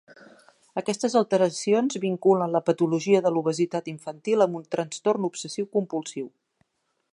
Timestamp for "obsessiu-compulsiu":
5.31-6.31